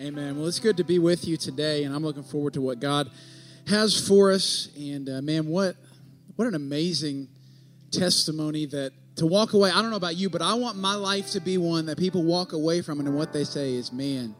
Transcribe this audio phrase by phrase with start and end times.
[0.00, 0.36] Amen.
[0.36, 3.08] Well, it's good to be with you today, and I'm looking forward to what God
[3.68, 4.68] has for us.
[4.76, 5.76] And uh, man, what
[6.34, 7.28] what an amazing
[7.92, 9.70] testimony that to walk away.
[9.70, 12.24] I don't know about you, but I want my life to be one that people
[12.24, 14.34] walk away from, and what they say is, "Man,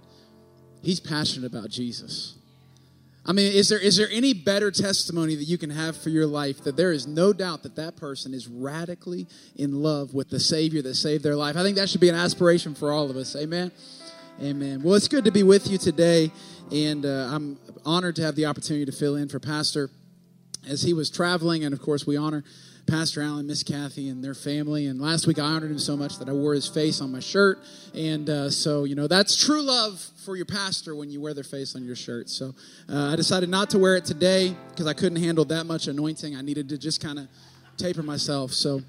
[0.82, 2.34] he's passionate about Jesus."
[3.24, 6.26] I mean, is there is there any better testimony that you can have for your
[6.26, 10.40] life that there is no doubt that that person is radically in love with the
[10.40, 11.56] Savior that saved their life?
[11.56, 13.36] I think that should be an aspiration for all of us.
[13.36, 13.70] Amen.
[14.42, 14.82] Amen.
[14.82, 16.32] Well, it's good to be with you today,
[16.72, 19.90] and uh, I'm honored to have the opportunity to fill in for Pastor
[20.68, 22.42] as he was traveling, and of course, we honor
[22.88, 24.86] Pastor Allen, Miss Kathy, and their family.
[24.86, 27.20] And last week, I honored him so much that I wore his face on my
[27.20, 27.60] shirt,
[27.94, 31.44] and uh, so you know that's true love for your pastor when you wear their
[31.44, 32.28] face on your shirt.
[32.28, 32.56] So
[32.88, 36.34] uh, I decided not to wear it today because I couldn't handle that much anointing.
[36.34, 37.28] I needed to just kind of
[37.76, 38.52] taper myself.
[38.52, 38.82] So.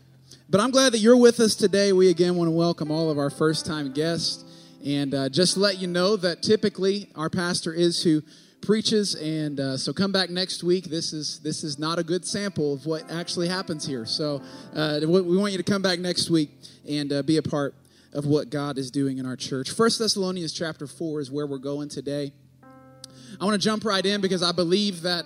[0.48, 1.92] But I'm glad that you're with us today.
[1.92, 4.44] We again want to welcome all of our first time guests.
[4.86, 8.22] And uh, just let you know that typically our pastor is who
[8.62, 10.86] preaches, and uh, so come back next week.
[10.86, 14.06] This is this is not a good sample of what actually happens here.
[14.06, 14.42] So
[14.76, 16.52] uh, we want you to come back next week
[16.88, 17.74] and uh, be a part
[18.14, 19.72] of what God is doing in our church.
[19.72, 22.32] First Thessalonians chapter four is where we're going today.
[23.42, 25.26] I want to jump right in because I believe that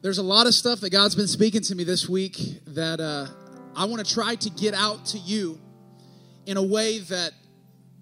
[0.00, 2.38] there's a lot of stuff that God's been speaking to me this week
[2.68, 3.26] that uh,
[3.76, 5.60] I want to try to get out to you
[6.46, 7.32] in a way that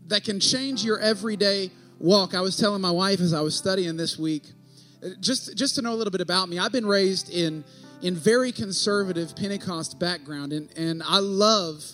[0.08, 2.34] that can change your everyday walk.
[2.34, 4.44] I was telling my wife as I was studying this week,
[5.04, 6.58] uh, just just to know a little bit about me.
[6.58, 7.64] I've been raised in
[8.02, 11.84] in very conservative Pentecost background, and and I love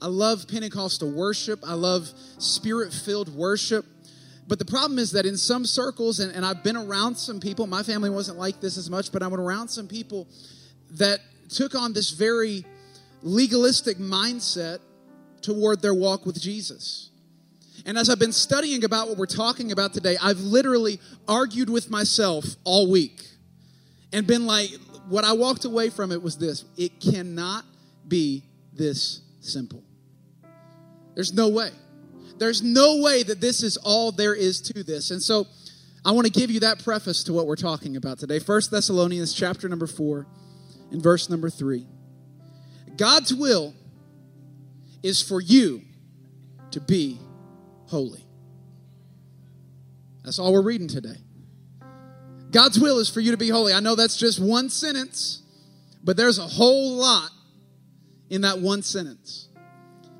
[0.00, 1.60] I love Pentecostal worship.
[1.66, 3.84] I love spirit filled worship.
[4.48, 7.68] But the problem is that in some circles, and, and I've been around some people,
[7.68, 10.26] my family wasn't like this as much, but I went around some people
[10.92, 12.64] that took on this very
[13.22, 14.80] legalistic mindset
[15.40, 17.09] toward their walk with Jesus.
[17.86, 21.90] And as I've been studying about what we're talking about today, I've literally argued with
[21.90, 23.22] myself all week
[24.12, 24.70] and been like,
[25.08, 27.64] what I walked away from it was this it cannot
[28.06, 29.82] be this simple.
[31.14, 31.70] There's no way.
[32.38, 35.10] There's no way that this is all there is to this.
[35.10, 35.46] And so
[36.04, 38.38] I want to give you that preface to what we're talking about today.
[38.38, 40.26] First Thessalonians chapter number 4
[40.90, 41.86] and verse number 3.
[42.96, 43.74] God's will
[45.02, 45.82] is for you
[46.70, 47.20] to be
[47.90, 48.24] holy.
[50.22, 51.16] That's all we're reading today.
[52.52, 53.72] God's will is for you to be holy.
[53.72, 55.42] I know that's just one sentence,
[56.02, 57.30] but there's a whole lot
[58.28, 59.48] in that one sentence.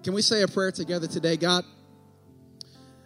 [0.03, 1.37] Can we say a prayer together today?
[1.37, 1.65] God,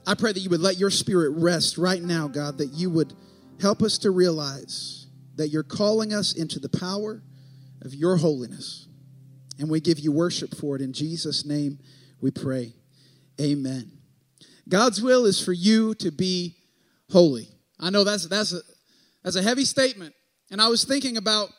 [0.07, 3.13] I pray that you would let your spirit rest right now, God, that you would
[3.61, 7.23] help us to realize that you're calling us into the power
[7.83, 8.89] of your holiness.
[9.59, 10.81] And we give you worship for it.
[10.83, 11.79] In Jesus' name
[12.21, 12.73] we pray.
[13.39, 13.93] Amen.
[14.69, 16.57] God's will is for you to be
[17.11, 17.49] holy.
[17.79, 18.61] I know that's that's a
[19.23, 20.15] that's a heavy statement,
[20.51, 21.51] and I was thinking about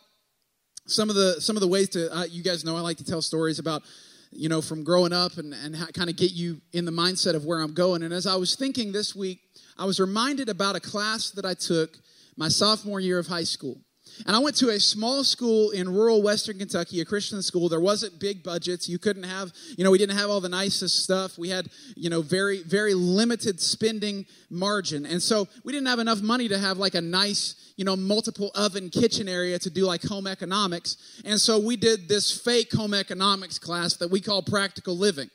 [0.88, 3.06] some of the some of the ways to uh, you guys know I like to
[3.06, 3.84] tell stories about
[4.32, 7.46] you know from growing up and and kind of get you in the mindset of
[7.46, 8.04] where I'm going.
[8.04, 9.40] And as I was thinking this week,
[9.78, 11.98] I was reminded about a class that I took
[12.38, 13.78] my sophomore year of high school.
[14.26, 17.70] And I went to a small school in rural Western Kentucky, a Christian school.
[17.70, 18.88] There wasn't big budgets.
[18.88, 21.38] You couldn't have, you know, we didn't have all the nicest stuff.
[21.38, 25.06] We had, you know, very, very limited spending margin.
[25.06, 28.52] And so we didn't have enough money to have like a nice, you know, multiple
[28.56, 31.22] oven kitchen area to do like home economics.
[31.26, 35.30] And so we did this fake home economics class that we call practical living.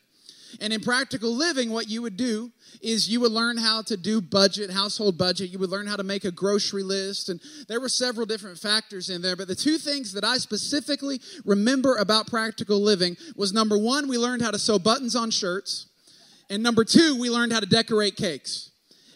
[0.61, 2.51] And in practical living, what you would do
[2.83, 5.51] is you would learn how to do budget, household budget.
[5.51, 7.29] You would learn how to make a grocery list.
[7.29, 9.37] And there were several different factors in there.
[9.37, 14.19] But the two things that I specifically remember about practical living was number one, we
[14.19, 15.87] learned how to sew buttons on shirts.
[16.49, 18.71] And number two, we learned how to decorate cakes.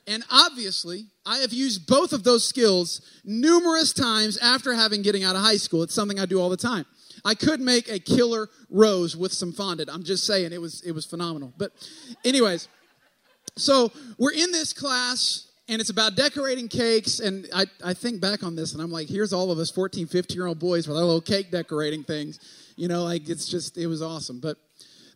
[0.07, 5.35] And obviously, I have used both of those skills numerous times after having getting out
[5.35, 5.83] of high school.
[5.83, 6.85] It's something I do all the time.
[7.25, 9.89] I could make a killer rose with some fondant.
[9.93, 11.53] I'm just saying it was it was phenomenal.
[11.57, 11.73] But
[12.25, 12.69] anyways,
[13.57, 18.43] so we're in this class and it's about decorating cakes and I, I think back
[18.43, 20.97] on this and i'm like here's all of us 14 15 year old boys with
[20.97, 22.39] our little cake decorating things
[22.77, 24.57] you know like it's just it was awesome but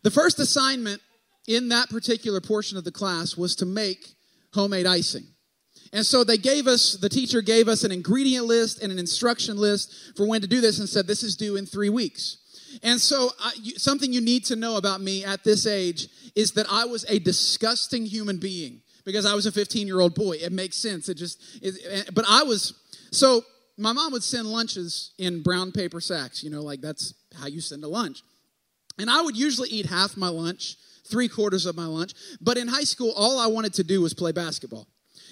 [0.03, 1.01] the first assignment
[1.47, 4.15] in that particular portion of the class was to make
[4.53, 5.27] homemade icing
[5.91, 9.57] and so they gave us, the teacher gave us an ingredient list and an instruction
[9.57, 12.37] list for when to do this and said, this is due in three weeks.
[12.83, 16.67] And so, I, something you need to know about me at this age is that
[16.69, 20.33] I was a disgusting human being because I was a 15 year old boy.
[20.33, 21.09] It makes sense.
[21.09, 22.75] It just, it, but I was,
[23.11, 23.43] so
[23.77, 27.61] my mom would send lunches in brown paper sacks, you know, like that's how you
[27.61, 28.21] send a lunch.
[28.99, 30.75] And I would usually eat half my lunch
[31.07, 32.13] three quarters of my lunch.
[32.39, 34.87] But in high school, all I wanted to do was play basketball.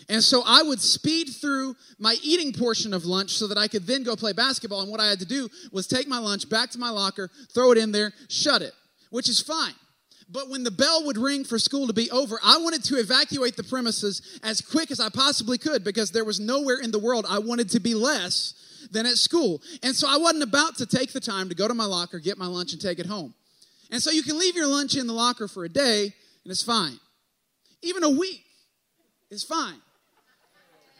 [0.09, 3.85] And so I would speed through my eating portion of lunch so that I could
[3.85, 4.81] then go play basketball.
[4.81, 7.71] And what I had to do was take my lunch back to my locker, throw
[7.71, 8.73] it in there, shut it,
[9.09, 9.73] which is fine.
[10.29, 13.55] But when the bell would ring for school to be over, I wanted to evacuate
[13.55, 17.25] the premises as quick as I possibly could because there was nowhere in the world
[17.29, 18.53] I wanted to be less
[18.91, 19.61] than at school.
[19.83, 22.37] And so I wasn't about to take the time to go to my locker, get
[22.37, 23.33] my lunch, and take it home.
[23.89, 26.63] And so you can leave your lunch in the locker for a day, and it's
[26.63, 26.99] fine.
[27.81, 28.43] Even a week
[29.29, 29.79] is fine.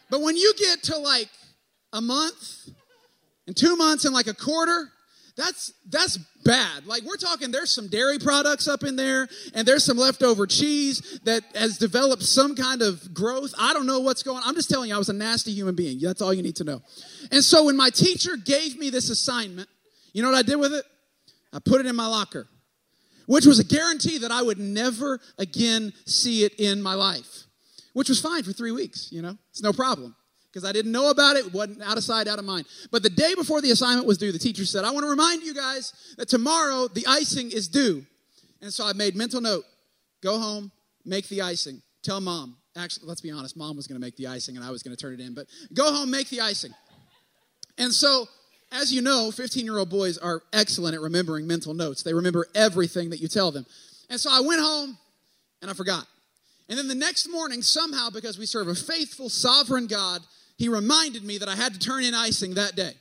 [0.10, 1.30] But when you get to like
[1.94, 2.70] a month
[3.46, 4.90] and two months and like a quarter,
[5.36, 6.88] that's that's bad.
[6.88, 11.20] Like we're talking there's some dairy products up in there and there's some leftover cheese
[11.26, 13.54] that has developed some kind of growth.
[13.60, 14.44] I don't know what's going on.
[14.46, 16.00] I'm just telling you I was a nasty human being.
[16.02, 16.82] That's all you need to know.
[17.32, 19.70] And so when my teacher gave me this assignment,
[20.12, 20.86] you know what I did with it?
[21.54, 22.48] I put it in my locker,
[23.28, 27.47] which was a guarantee that I would never again see it in my life
[27.98, 30.16] which was fine for three weeks, you know, it's no problem
[30.54, 32.68] because I didn't know about it, wasn't out of sight, out of mind.
[32.92, 35.42] But the day before the assignment was due, the teacher said, I want to remind
[35.42, 38.06] you guys that tomorrow the icing is due.
[38.62, 39.64] And so I made mental note
[40.22, 40.72] go home,
[41.06, 42.58] make the icing, tell mom.
[42.76, 44.96] Actually, let's be honest, mom was going to make the icing and I was going
[44.96, 46.76] to turn it in, but go home, make the icing.
[47.80, 48.28] And so,
[48.72, 52.04] as you know, 15 year old boys are excellent at remembering mental notes.
[52.04, 53.66] They remember everything that you tell them.
[54.08, 55.00] And so I went home
[55.64, 56.06] and I forgot.
[56.70, 60.22] And then the next morning, somehow, because we serve a faithful, sovereign God,
[60.58, 62.94] he reminded me that I had to turn in icing that day.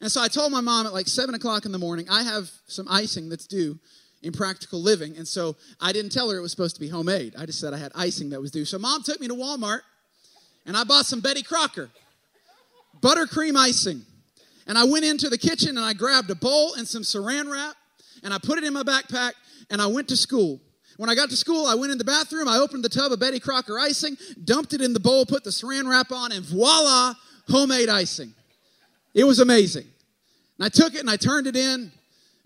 [0.00, 2.50] And so I told my mom at like seven o'clock in the morning, I have
[2.66, 3.78] some icing that's due
[4.22, 5.16] in practical living.
[5.16, 7.34] And so I didn't tell her it was supposed to be homemade.
[7.38, 8.64] I just said I had icing that was due.
[8.64, 9.80] So mom took me to Walmart
[10.66, 11.90] and I bought some Betty Crocker
[13.00, 14.02] buttercream icing.
[14.66, 17.76] And I went into the kitchen and I grabbed a bowl and some saran wrap
[18.22, 19.32] and I put it in my backpack
[19.70, 20.60] and I went to school.
[20.96, 23.20] When I got to school, I went in the bathroom, I opened the tub of
[23.20, 27.14] Betty Crocker icing, dumped it in the bowl, put the saran wrap on, and voila,
[27.48, 28.32] homemade icing.
[29.14, 29.86] It was amazing.
[30.58, 31.92] And I took it and I turned it in.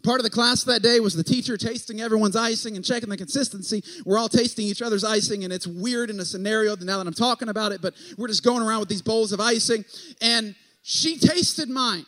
[0.04, 3.16] Part of the class that day was the teacher tasting everyone's icing and checking the
[3.16, 3.82] consistency.
[4.06, 7.12] We're all tasting each other's icing, and it's weird in a scenario now that I'm
[7.12, 9.84] talking about it, but we're just going around with these bowls of icing.
[10.20, 12.06] And she tasted mine.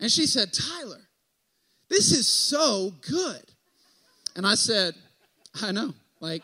[0.00, 1.00] And she said, Tyler,
[1.88, 3.42] this is so good.
[4.34, 4.94] And I said,
[5.62, 5.94] I know.
[6.20, 6.42] Like,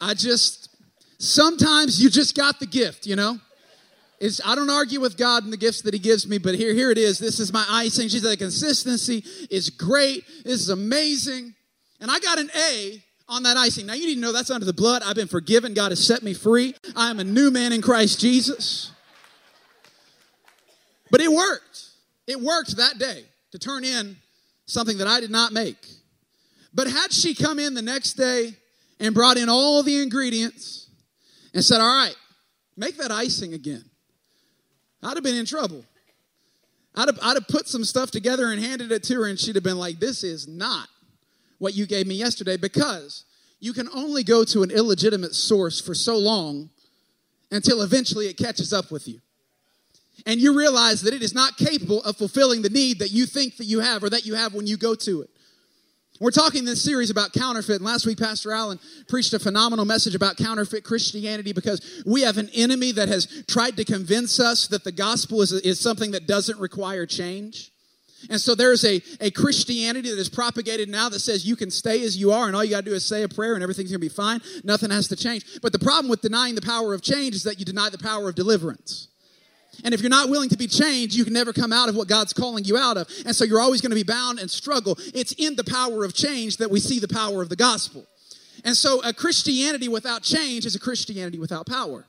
[0.00, 0.68] I just,
[1.18, 3.38] sometimes you just got the gift, you know?
[4.18, 6.74] It's, I don't argue with God and the gifts that He gives me, but here,
[6.74, 7.18] here it is.
[7.18, 8.08] This is my icing.
[8.08, 10.24] She said, the consistency is great.
[10.44, 11.54] This is amazing.
[12.00, 13.86] And I got an A on that icing.
[13.86, 15.02] Now, you need to know that's under the blood.
[15.04, 15.72] I've been forgiven.
[15.72, 16.74] God has set me free.
[16.96, 18.92] I am a new man in Christ Jesus.
[21.10, 21.88] But it worked.
[22.26, 24.16] It worked that day to turn in
[24.66, 25.78] something that I did not make.
[26.72, 28.54] But had she come in the next day
[28.98, 30.88] and brought in all the ingredients
[31.52, 32.16] and said, All right,
[32.76, 33.84] make that icing again,
[35.02, 35.84] I'd have been in trouble.
[36.94, 39.54] I'd have, I'd have put some stuff together and handed it to her, and she'd
[39.54, 40.88] have been like, This is not
[41.58, 43.24] what you gave me yesterday because
[43.60, 46.70] you can only go to an illegitimate source for so long
[47.50, 49.20] until eventually it catches up with you.
[50.26, 53.56] And you realize that it is not capable of fulfilling the need that you think
[53.56, 55.30] that you have or that you have when you go to it.
[56.20, 57.76] We're talking this series about counterfeit.
[57.76, 58.78] And last week, Pastor Allen
[59.08, 63.78] preached a phenomenal message about counterfeit Christianity because we have an enemy that has tried
[63.78, 67.72] to convince us that the gospel is, is something that doesn't require change.
[68.28, 72.04] And so there's a, a Christianity that is propagated now that says you can stay
[72.04, 73.88] as you are and all you got to do is say a prayer and everything's
[73.90, 74.42] going to be fine.
[74.62, 75.62] Nothing has to change.
[75.62, 78.28] But the problem with denying the power of change is that you deny the power
[78.28, 79.08] of deliverance.
[79.84, 82.08] And if you're not willing to be changed, you can never come out of what
[82.08, 83.08] God's calling you out of.
[83.24, 84.96] And so you're always going to be bound and struggle.
[85.14, 88.06] It's in the power of change that we see the power of the gospel.
[88.64, 92.06] And so a Christianity without change is a Christianity without power.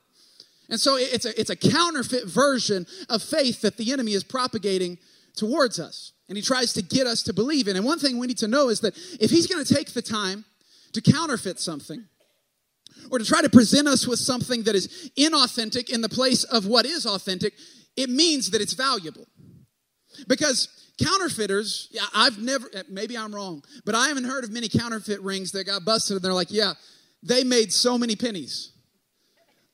[0.69, 4.97] And so it's a, it's a counterfeit version of faith that the enemy is propagating
[5.35, 6.13] towards us.
[6.29, 7.75] And he tries to get us to believe in.
[7.75, 10.01] And one thing we need to know is that if he's going to take the
[10.01, 10.45] time
[10.93, 12.05] to counterfeit something,
[13.09, 16.65] or to try to present us with something that is inauthentic in the place of
[16.65, 17.53] what is authentic,
[17.95, 19.27] it means that it's valuable.
[20.27, 20.67] Because
[21.03, 25.21] counterfeiters, yeah, I've never, eh, maybe I'm wrong, but I haven't heard of many counterfeit
[25.21, 26.73] rings that got busted and they're like, yeah,
[27.23, 28.71] they made so many pennies.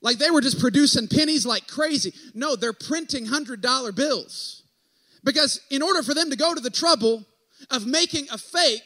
[0.02, 2.14] Like they were just producing pennies like crazy.
[2.34, 4.64] No, they're printing $100 bills.
[5.24, 7.26] Because in order for them to go to the trouble
[7.72, 8.82] of making a fake,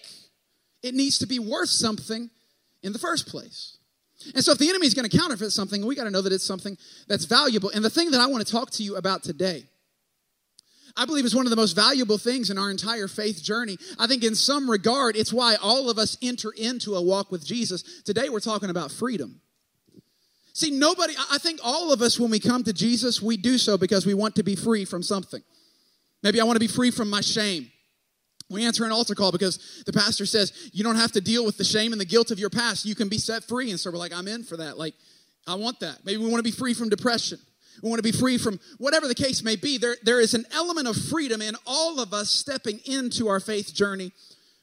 [0.82, 2.30] it needs to be worth something
[2.82, 3.78] in the first place.
[4.36, 6.34] And so, if the enemy is going to counterfeit something, we got to know that
[6.34, 7.70] it's something that's valuable.
[7.70, 9.66] And the thing that I want to talk to you about today,
[10.96, 13.78] I believe is one of the most valuable things in our entire faith journey.
[13.98, 17.46] I think in some regard, it's why all of us enter into a walk with
[17.46, 18.02] Jesus.
[18.04, 19.42] Today, we're talking about freedom.
[20.54, 23.78] See, nobody, I think all of us, when we come to Jesus, we do so
[23.78, 25.42] because we want to be free from something.
[26.24, 27.71] Maybe I want to be free from my shame.
[28.52, 31.58] We answer an altar call because the pastor says you don't have to deal with
[31.58, 32.86] the shame and the guilt of your past.
[32.86, 33.72] You can be set free.
[33.72, 34.78] And so we're like, I'm in for that.
[34.78, 34.94] Like,
[35.48, 36.00] I want that.
[36.06, 37.40] Maybe we want to be free from depression.
[37.82, 39.78] We want to be free from whatever the case may be.
[39.78, 43.74] There, there is an element of freedom in all of us stepping into our faith
[43.74, 44.12] journey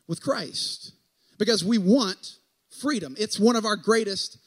[0.06, 0.92] with Christ
[1.38, 2.36] because we want
[2.80, 3.16] freedom.
[3.18, 4.38] It's one of our greatest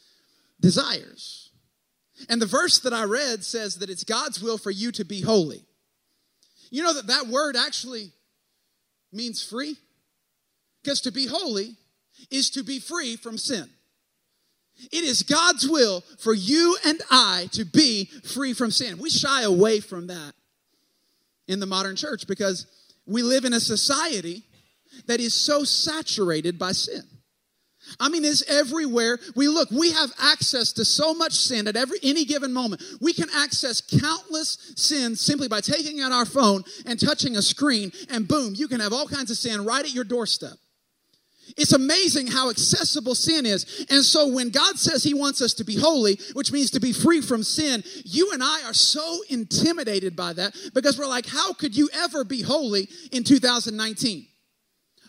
[0.60, 1.50] desires.
[2.30, 5.22] And the verse that I read says that it's God's will for you to be
[5.22, 5.66] holy.
[6.70, 8.12] You know that that word actually
[9.12, 9.78] means free?
[10.84, 11.76] Because to be holy
[12.30, 13.70] is to be free from sin.
[14.92, 18.98] It is God's will for you and I to be free from sin.
[18.98, 20.34] We shy away from that
[21.48, 22.66] in the modern church because
[23.06, 24.44] we live in a society
[25.08, 27.04] that is so saturated by sin.
[28.00, 29.70] I mean, it's everywhere we look.
[29.72, 32.82] We have access to so much sin at every any given moment.
[33.00, 37.92] We can access countless sins simply by taking out our phone and touching a screen,
[38.10, 40.58] and boom, you can have all kinds of sin right at your doorstep.
[41.58, 43.86] It's amazing how accessible sin is.
[43.90, 46.94] And so when God says he wants us to be holy, which means to be
[46.94, 51.54] free from sin, you and I are so intimidated by that because we're like, how
[51.54, 54.28] could you ever be holy in 2019?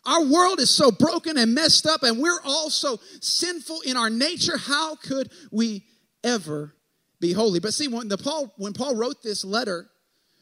[0.04, 4.10] Our world is so broken and messed up, and we're all so sinful in our
[4.10, 4.56] nature.
[4.56, 5.84] How could we
[6.24, 6.74] ever
[7.20, 7.60] be holy?
[7.60, 9.88] But see, when, the Paul, when Paul wrote this letter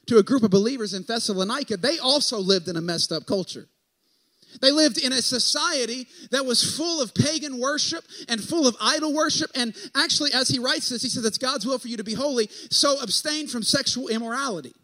[0.07, 3.69] to a group of believers in Thessalonica, they also lived in a messed up culture.
[4.61, 9.15] They lived in a society that was full of pagan worship and full of idol
[9.15, 9.51] worship.
[9.55, 12.15] And actually, as he writes this, he says it's God's will for you to be
[12.15, 14.75] holy, so abstain from sexual immorality.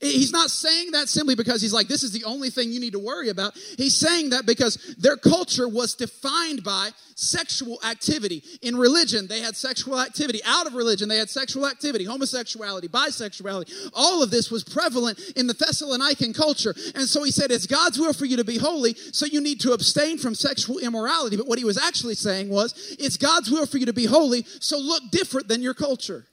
[0.00, 2.92] He's not saying that simply because he's like, this is the only thing you need
[2.92, 3.56] to worry about.
[3.76, 8.42] He's saying that because their culture was defined by sexual activity.
[8.62, 10.40] In religion, they had sexual activity.
[10.44, 13.90] Out of religion, they had sexual activity, homosexuality, bisexuality.
[13.92, 16.74] All of this was prevalent in the Thessalonican culture.
[16.94, 19.60] And so he said, it's God's will for you to be holy, so you need
[19.60, 21.36] to abstain from sexual immorality.
[21.36, 24.46] But what he was actually saying was, it's God's will for you to be holy,
[24.60, 26.24] so look different than your culture.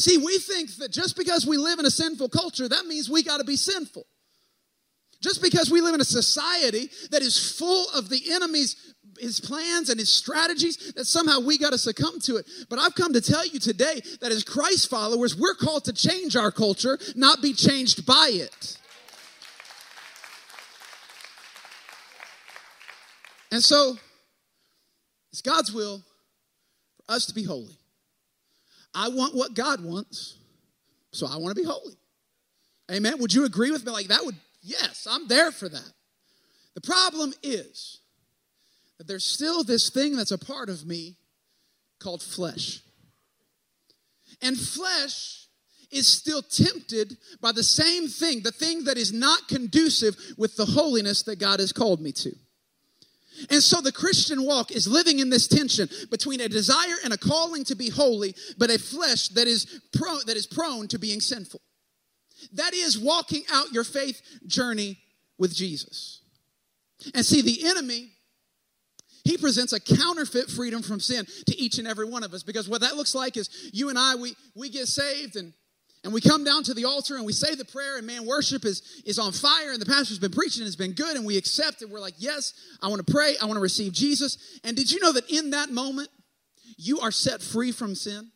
[0.00, 3.22] See, we think that just because we live in a sinful culture, that means we
[3.22, 4.06] got to be sinful.
[5.20, 9.90] Just because we live in a society that is full of the enemy's his plans
[9.90, 12.46] and his strategies that somehow we got to succumb to it.
[12.70, 16.36] But I've come to tell you today that as Christ followers, we're called to change
[16.36, 18.78] our culture, not be changed by it.
[23.52, 23.98] And so,
[25.30, 26.02] it's God's will
[26.96, 27.79] for us to be holy.
[28.94, 30.36] I want what God wants,
[31.12, 31.96] so I want to be holy.
[32.90, 33.18] Amen.
[33.18, 33.92] Would you agree with me?
[33.92, 35.92] Like that would, yes, I'm there for that.
[36.74, 38.00] The problem is
[38.98, 41.16] that there's still this thing that's a part of me
[42.00, 42.80] called flesh.
[44.42, 45.46] And flesh
[45.90, 50.64] is still tempted by the same thing, the thing that is not conducive with the
[50.64, 52.34] holiness that God has called me to.
[53.48, 57.18] And so the Christian walk is living in this tension between a desire and a
[57.18, 61.20] calling to be holy, but a flesh that is, pro- that is prone to being
[61.20, 61.60] sinful.
[62.52, 64.98] That is walking out your faith journey
[65.38, 66.22] with Jesus.
[67.14, 68.10] And see, the enemy,
[69.24, 72.68] he presents a counterfeit freedom from sin to each and every one of us because
[72.68, 75.52] what that looks like is you and I, we, we get saved and
[76.02, 78.64] and we come down to the altar and we say the prayer, and man, worship
[78.64, 81.36] is, is on fire, and the pastor's been preaching, and it's been good, and we
[81.36, 81.90] accept it.
[81.90, 84.60] We're like, yes, I want to pray, I want to receive Jesus.
[84.64, 86.08] And did you know that in that moment,
[86.78, 88.30] you are set free from sin?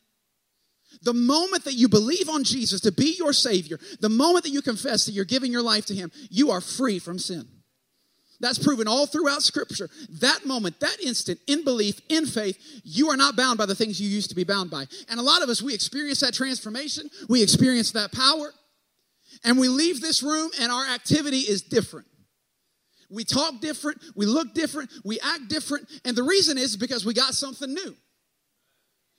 [1.02, 4.62] The moment that you believe on Jesus to be your Savior, the moment that you
[4.62, 7.48] confess that you're giving your life to Him, you are free from sin.
[8.44, 9.88] That's proven all throughout Scripture.
[10.20, 13.98] That moment, that instant, in belief, in faith, you are not bound by the things
[13.98, 14.84] you used to be bound by.
[15.08, 18.52] And a lot of us, we experience that transformation, we experience that power,
[19.44, 22.06] and we leave this room and our activity is different.
[23.08, 27.14] We talk different, we look different, we act different, and the reason is because we
[27.14, 27.96] got something new.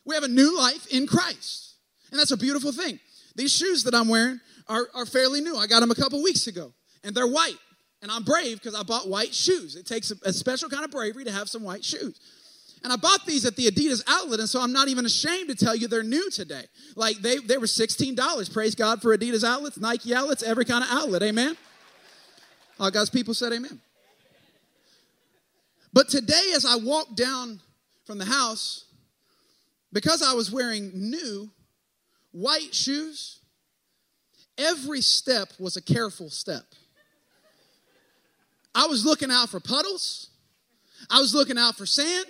[0.06, 1.78] We have a new life in Christ.
[2.12, 3.00] And that's a beautiful thing.
[3.36, 5.58] These shoes that I'm wearing are, are fairly new.
[5.58, 7.58] I got them a couple weeks ago, and they're white.
[8.06, 9.76] And I'm brave because I bought white shoes.
[9.76, 12.20] It takes a, special kind of bravery to have some white shoes.
[12.84, 15.56] And I bought these at the Adidas outlet, and so I'm not even ashamed to
[15.56, 16.66] tell you they're new today.
[16.96, 18.54] Like they, they were $16.
[18.54, 21.24] Praise God for Adidas outlets, Nike outlets, every kind of outlet.
[21.24, 21.58] Amen.
[22.80, 23.82] All God's people said amen.
[25.92, 27.60] But today, as I walked down
[28.06, 28.86] from the house,
[29.92, 31.50] because I was wearing new
[32.34, 33.40] white shoes,
[34.60, 36.66] every step was a careful step.
[38.76, 40.30] I was looking out for puddles.
[41.10, 42.28] I was looking out for sand.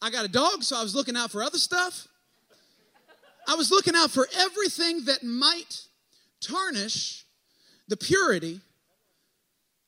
[0.00, 2.06] I got a dog, so I was looking out for other stuff.
[3.48, 5.82] I was looking out for everything that might
[6.40, 7.24] tarnish
[7.88, 8.60] the purity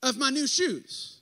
[0.02, 1.21] of my new shoes.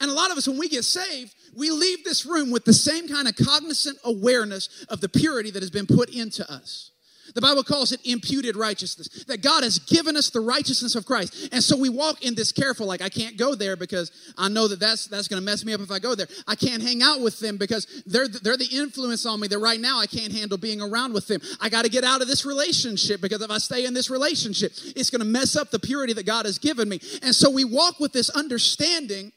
[0.00, 2.72] And a lot of us, when we get saved, we leave this room with the
[2.72, 6.90] same kind of cognizant awareness of the purity that has been put into us.
[7.36, 11.50] The Bible calls it imputed righteousness, that God has given us the righteousness of Christ.
[11.52, 14.66] And so we walk in this careful, like, I can't go there because I know
[14.68, 16.28] that that's, that's going to mess me up if I go there.
[16.48, 19.78] I can't hang out with them because they're, they're the influence on me that right
[19.78, 21.42] now I can't handle being around with them.
[21.60, 24.72] I got to get out of this relationship because if I stay in this relationship,
[24.96, 27.00] it's going to mess up the purity that God has given me.
[27.22, 29.30] And so we walk with this understanding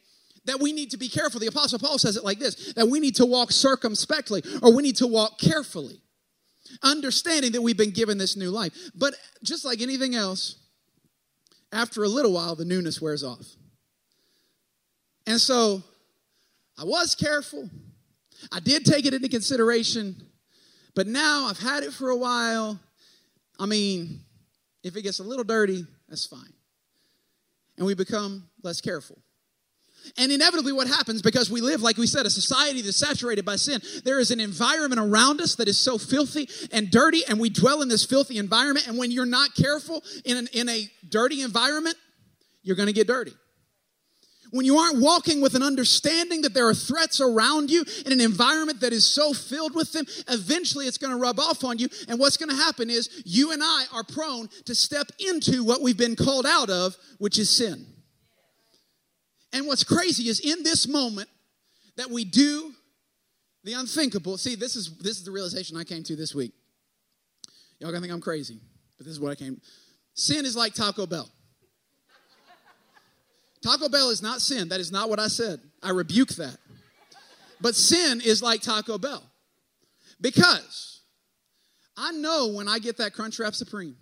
[0.45, 1.41] that we need to be careful.
[1.41, 4.83] The Apostle Paul says it like this that we need to walk circumspectly or we
[4.83, 5.99] need to walk carefully
[6.83, 8.73] understanding that we've been given this new life.
[8.95, 10.55] But just like anything else,
[11.71, 13.45] after a little while, the newness wears off.
[15.27, 15.83] And so
[16.77, 17.69] I was careful.
[18.51, 20.15] I did take it into consideration,
[20.95, 22.79] but now I've had it for a while.
[23.59, 24.21] I mean,
[24.83, 26.53] if it gets a little dirty, that's fine.
[27.77, 29.17] And we become less careful.
[30.17, 33.55] And inevitably, what happens because we live, like we said, a society that's saturated by
[33.55, 37.49] sin, there is an environment around us that is so filthy and dirty, and we
[37.49, 38.87] dwell in this filthy environment.
[38.87, 41.95] And when you're not careful in, an, in a dirty environment,
[42.63, 43.33] you're going to get dirty.
[44.51, 48.19] When you aren't walking with an understanding that there are threats around you in an
[48.19, 51.87] environment that is so filled with them, eventually it's going to rub off on you.
[52.07, 55.81] And what's going to happen is you and I are prone to step into what
[55.81, 57.85] we've been called out of, which is sin.
[59.51, 61.29] And what's crazy is in this moment
[61.97, 62.73] that we do
[63.63, 64.37] the unthinkable.
[64.37, 66.53] See, this is this is the realization I came to this week.
[67.79, 68.59] Y'all gonna think I'm crazy,
[68.97, 69.59] but this is what I came.
[70.13, 71.29] Sin is like Taco Bell.
[73.61, 74.69] Taco Bell is not sin.
[74.69, 75.59] That is not what I said.
[75.83, 76.57] I rebuke that.
[77.61, 79.23] But sin is like Taco Bell.
[80.21, 81.01] Because
[81.97, 83.95] I know when I get that Crunchwrap Supreme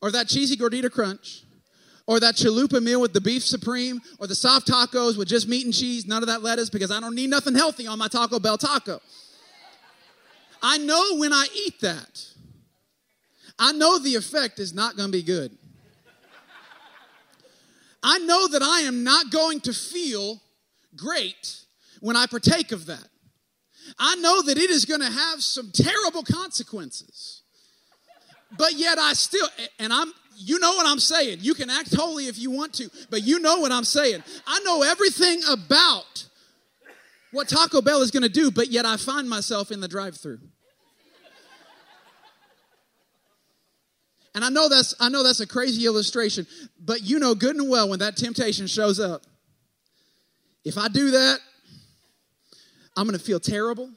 [0.00, 1.44] or that cheesy gordita crunch
[2.06, 5.64] or that chalupa meal with the beef supreme, or the soft tacos with just meat
[5.64, 8.38] and cheese, none of that lettuce, because I don't need nothing healthy on my Taco
[8.38, 9.00] Bell taco.
[10.62, 12.26] I know when I eat that,
[13.58, 15.56] I know the effect is not going to be good.
[18.02, 20.40] I know that I am not going to feel
[20.96, 21.60] great
[22.00, 23.06] when I partake of that.
[23.98, 27.42] I know that it is going to have some terrible consequences.
[28.58, 29.46] But yet I still,
[29.78, 31.38] and I'm, you know what I'm saying.
[31.40, 34.22] You can act holy if you want to, but you know what I'm saying.
[34.46, 36.26] I know everything about
[37.30, 40.16] what Taco Bell is going to do, but yet I find myself in the drive
[40.16, 40.40] through.
[44.34, 46.46] And I know that's I know that's a crazy illustration,
[46.82, 49.22] but you know good and well when that temptation shows up.
[50.64, 51.38] If I do that,
[52.96, 53.90] I'm going to feel terrible.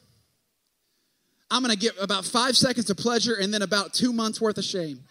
[1.49, 4.58] I'm going to get about 5 seconds of pleasure and then about 2 months worth
[4.58, 5.03] of shame.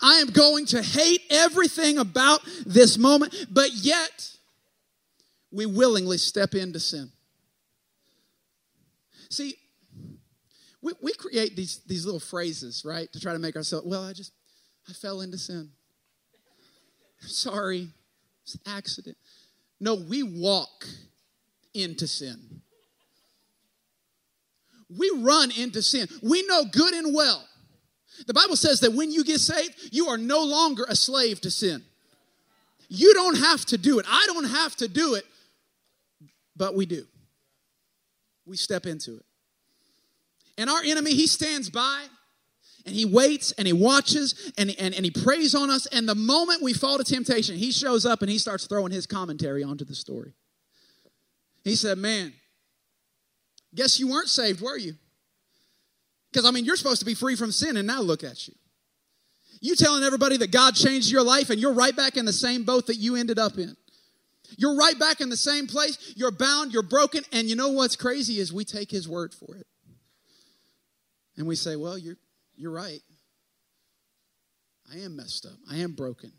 [0.00, 4.30] I am going to hate everything about this moment, but yet
[5.50, 7.10] we willingly step into sin.
[9.30, 9.56] See,
[10.82, 14.12] we, we create these, these little phrases, right, to try to make ourselves, well, I
[14.12, 14.32] just,
[14.88, 15.70] I fell into sin.
[17.22, 17.88] I'm sorry,
[18.44, 19.16] it's an accident.
[19.80, 20.86] No, we walk
[21.74, 22.62] into sin.
[24.88, 26.08] We run into sin.
[26.22, 27.46] We know good and well
[28.26, 31.50] the Bible says that when you get saved, you are no longer a slave to
[31.50, 31.82] sin.
[32.88, 34.06] You don't have to do it.
[34.08, 35.24] I don't have to do it,
[36.56, 37.06] but we do.
[38.46, 39.24] We step into it.
[40.58, 42.04] And our enemy, he stands by
[42.86, 45.86] and he waits and he watches and, and, and he preys on us.
[45.86, 49.06] And the moment we fall to temptation, he shows up and he starts throwing his
[49.06, 50.32] commentary onto the story.
[51.64, 52.32] He said, Man,
[53.74, 54.94] guess you weren't saved, were you?
[56.36, 58.52] Because, I mean, you're supposed to be free from sin, and now look at you.
[59.62, 62.64] You telling everybody that God changed your life, and you're right back in the same
[62.64, 63.74] boat that you ended up in.
[64.58, 66.12] You're right back in the same place.
[66.14, 69.56] You're bound, you're broken, and you know what's crazy is we take his word for
[69.56, 69.66] it.
[71.38, 72.18] And we say, Well, you're,
[72.54, 73.00] you're right.
[74.94, 75.56] I am messed up.
[75.70, 76.32] I am broken.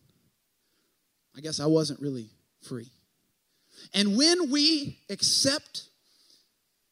[1.35, 2.29] I guess I wasn't really
[2.61, 2.91] free.
[3.95, 5.89] And when we accept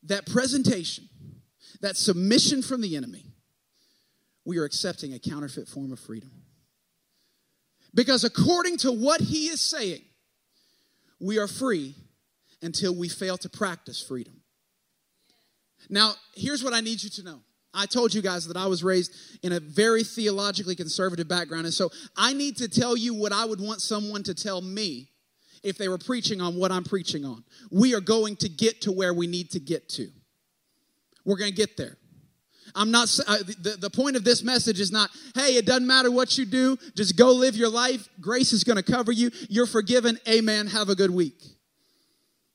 [0.06, 1.08] that presentation,
[1.86, 3.24] that submission from the enemy,
[4.44, 6.32] we are accepting a counterfeit form of freedom.
[7.94, 10.02] Because according to what he is saying,
[11.20, 11.96] we are free
[12.62, 14.42] until we fail to practice freedom.
[15.90, 17.40] Now, here's what I need you to know
[17.74, 21.66] I told you guys that I was raised in a very theologically conservative background.
[21.66, 25.10] And so I need to tell you what I would want someone to tell me
[25.62, 27.44] if they were preaching on what I'm preaching on.
[27.70, 30.10] We are going to get to where we need to get to.
[31.26, 31.98] We're going to get there.
[32.74, 36.12] I'm not, uh, the, the point of this message is not, hey, it doesn't matter
[36.12, 38.08] what you do, just go live your life.
[38.20, 39.32] Grace is going to cover you.
[39.50, 40.20] You're forgiven.
[40.28, 40.68] Amen.
[40.68, 41.42] Have a good week.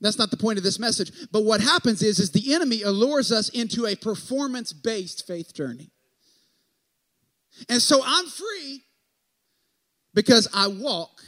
[0.01, 1.13] That's not the point of this message.
[1.31, 5.91] But what happens is, is the enemy allures us into a performance-based faith journey.
[7.69, 8.85] And so I'm free
[10.15, 11.21] because I walk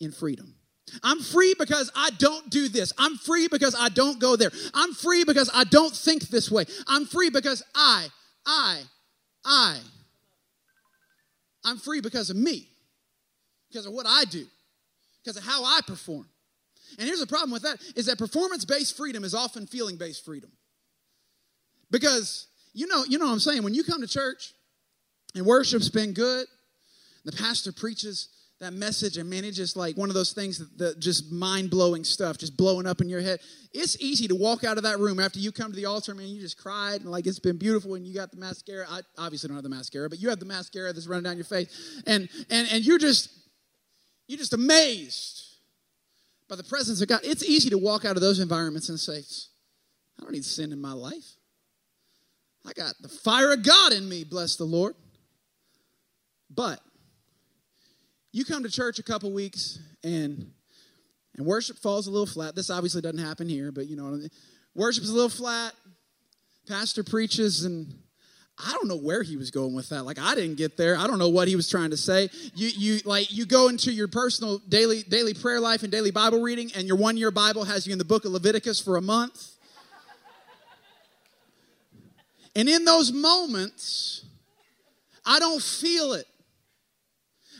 [0.00, 0.54] in freedom.
[1.02, 2.92] I'm free because I don't do this.
[2.98, 4.50] I'm free because I don't go there.
[4.74, 6.64] I'm free because I don't think this way.
[6.86, 8.08] I'm free because I,
[8.46, 8.82] I,
[9.44, 9.78] I.
[11.64, 12.68] I'm free because of me,
[13.68, 14.46] because of what I do,
[15.22, 16.26] because of how I perform.
[16.98, 20.24] And here's the problem with that is that performance based freedom is often feeling based
[20.24, 20.50] freedom.
[21.90, 24.54] Because you know, you know what I'm saying, when you come to church
[25.34, 26.46] and worship's been good,
[27.24, 28.28] the pastor preaches
[28.60, 32.02] that message and man it's just like one of those things that, that just mind-blowing
[32.02, 33.38] stuff just blowing up in your head.
[33.72, 36.26] It's easy to walk out of that room after you come to the altar man
[36.28, 38.86] you just cried and like it's been beautiful and you got the mascara.
[38.88, 41.44] I obviously don't have the mascara but you have the mascara that's running down your
[41.44, 43.30] face and and and you're just
[44.26, 45.44] you're just amazed
[46.48, 47.20] by the presence of god.
[47.22, 49.22] It's easy to walk out of those environments and say
[50.18, 51.36] i don't need sin in my life.
[52.66, 54.96] I got the fire of god in me bless the lord.
[56.50, 56.80] But
[58.32, 60.50] you come to church a couple weeks and
[61.36, 62.56] and worship falls a little flat.
[62.56, 64.20] This obviously doesn't happen here, but you know,
[64.74, 65.72] worship is a little flat.
[66.66, 67.94] Pastor preaches and
[68.58, 70.02] I don't know where he was going with that.
[70.04, 70.96] Like I didn't get there.
[70.96, 72.28] I don't know what he was trying to say.
[72.54, 76.42] You you like you go into your personal daily daily prayer life and daily Bible
[76.42, 79.02] reading and your one year Bible has you in the book of Leviticus for a
[79.02, 79.52] month.
[82.56, 84.24] and in those moments
[85.24, 86.26] I don't feel it.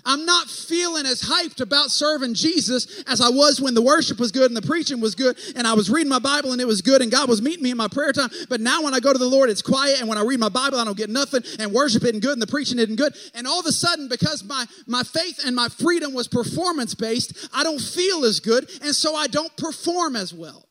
[0.04, 4.32] I'm not feeling as hyped about serving Jesus as I was when the worship was
[4.32, 6.82] good and the preaching was good and I was reading my Bible and it was
[6.82, 8.30] good and God was meeting me in my prayer time.
[8.48, 10.48] But now when I go to the Lord, it's quiet and when I read my
[10.48, 13.14] Bible, I don't get nothing and worship isn't good and the preaching isn't good.
[13.34, 17.48] And all of a sudden, because my, my faith and my freedom was performance based,
[17.52, 20.68] I don't feel as good and so I don't perform as well.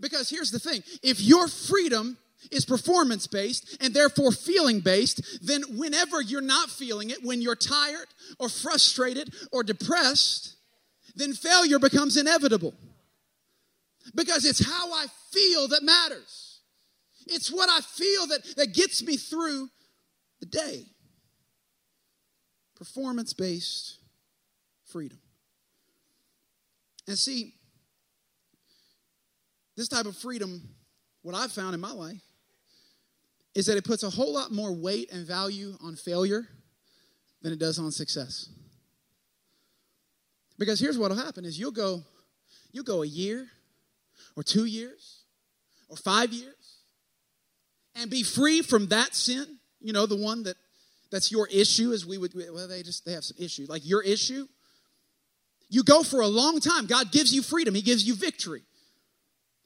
[0.00, 2.18] Because here's the thing if your freedom
[2.50, 7.56] is performance based and therefore feeling based, then whenever you're not feeling it, when you're
[7.56, 8.06] tired
[8.38, 10.56] or frustrated or depressed,
[11.16, 12.74] then failure becomes inevitable.
[14.14, 16.60] Because it's how I feel that matters.
[17.26, 19.68] It's what I feel that, that gets me through
[20.40, 20.84] the day.
[22.76, 23.98] Performance based
[24.84, 25.18] freedom.
[27.06, 27.54] And see,
[29.76, 30.62] this type of freedom,
[31.22, 32.22] what I've found in my life,
[33.54, 36.46] is that it puts a whole lot more weight and value on failure
[37.42, 38.48] than it does on success.
[40.58, 42.02] Because here's what'll happen is you'll go
[42.72, 43.46] you'll go a year
[44.36, 45.22] or 2 years
[45.88, 46.78] or 5 years
[47.94, 50.56] and be free from that sin, you know, the one that
[51.10, 54.02] that's your issue as we would well they just they have some issue like your
[54.02, 54.46] issue.
[55.70, 56.86] You go for a long time.
[56.86, 57.74] God gives you freedom.
[57.74, 58.62] He gives you victory.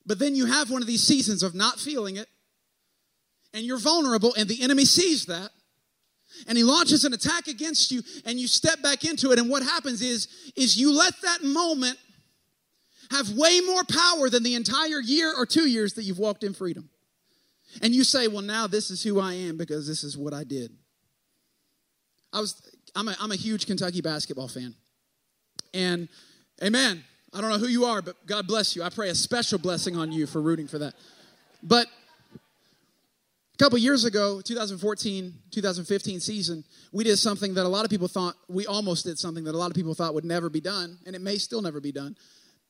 [0.07, 2.29] But then you have one of these seasons of not feeling it
[3.55, 5.51] and you're vulnerable, and the enemy sees that.
[6.47, 9.39] And he launches an attack against you, and you step back into it.
[9.39, 11.99] And what happens is, is you let that moment
[13.11, 16.53] have way more power than the entire year or two years that you've walked in
[16.53, 16.91] freedom.
[17.83, 20.45] And you say, well, now this is who I am because this is what I
[20.45, 20.73] did.
[22.33, 22.61] I was,
[22.95, 24.75] I'm a, I'm a huge Kentucky basketball fan.
[25.73, 26.09] And
[26.63, 27.05] amen.
[27.33, 28.83] I don't know who you are, but God bless you.
[28.83, 30.95] I pray a special blessing on you for rooting for that.
[31.63, 31.87] But
[33.59, 38.07] a couple years ago, 2014, 2015 season, we did something that a lot of people
[38.07, 40.97] thought, we almost did something that a lot of people thought would never be done,
[41.07, 42.17] and it may still never be done.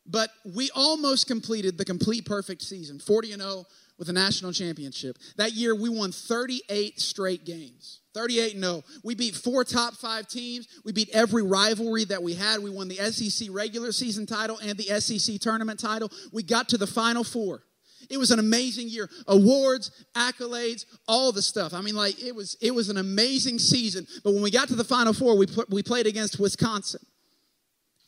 [0.06, 3.66] But we almost completed the complete perfect season, 40 and 0
[3.98, 5.18] with a national championship.
[5.36, 8.00] That year, we won 38 straight games.
[8.14, 8.82] 38 0.
[9.04, 10.66] We beat four top five teams.
[10.84, 12.60] We beat every rivalry that we had.
[12.60, 16.10] We won the SEC regular season title and the SEC tournament title.
[16.32, 17.62] We got to the final four.
[18.10, 19.08] It was an amazing year.
[19.26, 21.74] Awards, accolades, all the stuff.
[21.74, 24.06] I mean, like it was it was an amazing season.
[24.24, 27.00] But when we got to the final four, we we played against Wisconsin.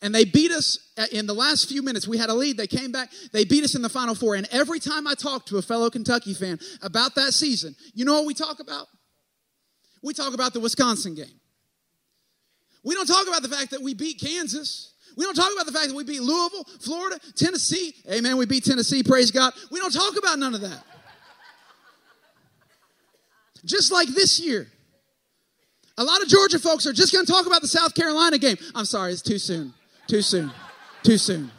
[0.02, 2.08] And they beat us uh, in the last few minutes.
[2.08, 2.56] We had a lead.
[2.56, 3.10] They came back.
[3.32, 4.34] They beat us in the final four.
[4.34, 8.14] And every time I talk to a fellow Kentucky fan about that season, you know
[8.14, 8.86] what we talk about?
[10.02, 11.40] We talk about the Wisconsin game.
[12.82, 14.94] We don't talk about the fact that we beat Kansas.
[15.16, 17.94] We don't talk about the fact that we beat Louisville, Florida, Tennessee.
[18.10, 18.36] Amen.
[18.36, 19.02] We beat Tennessee.
[19.02, 19.52] Praise God.
[19.70, 20.84] We don't talk about none of that.
[23.64, 24.68] Just like this year.
[25.98, 28.56] A lot of Georgia folks are just going to talk about the South Carolina game.
[28.74, 29.74] I'm sorry, it's too soon.
[30.06, 30.50] Too soon.
[31.02, 31.50] Too soon.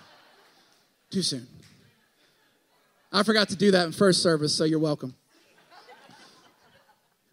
[1.11, 1.47] Too soon.
[3.11, 5.13] I forgot to do that in first service, so you're welcome.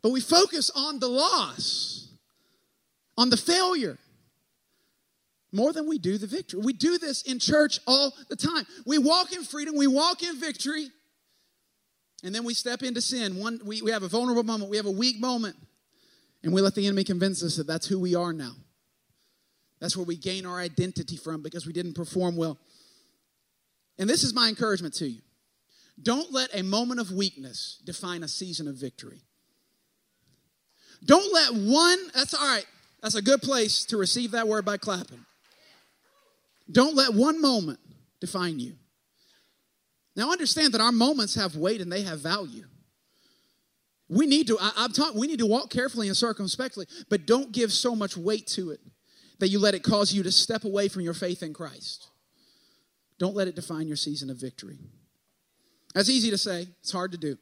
[0.03, 2.09] But we focus on the loss,
[3.17, 3.99] on the failure,
[5.53, 6.61] more than we do the victory.
[6.63, 8.67] We do this in church all the time.
[8.85, 10.89] We walk in freedom, we walk in victory,
[12.23, 13.37] and then we step into sin.
[13.37, 15.57] One, we, we have a vulnerable moment, we have a weak moment,
[16.43, 18.53] and we let the enemy convince us that that's who we are now.
[19.81, 22.59] That's where we gain our identity from because we didn't perform well.
[23.99, 25.21] And this is my encouragement to you.
[26.01, 29.23] Don't let a moment of weakness define a season of victory.
[31.05, 32.67] Don't let one, that's all right,
[33.03, 35.25] that's a good place to receive that word by clapping.
[36.71, 37.81] Don't let one moment
[38.21, 38.75] define you.
[40.17, 42.65] Now understand that our moments have weight and they have value.
[44.09, 47.53] We need to, I, am talking, we need to walk carefully and circumspectly, but don't
[47.53, 48.81] give so much weight to it
[49.39, 52.09] that you let it cause you to step away from your faith in Christ.
[53.19, 54.79] Don't let it define your season of victory.
[55.95, 57.39] That's easy to say, it's hard to do.